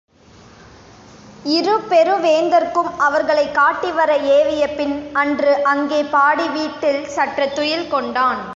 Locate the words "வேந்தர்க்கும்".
2.19-2.99